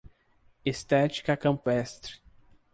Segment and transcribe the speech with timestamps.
[0.65, 2.19] Estética campestre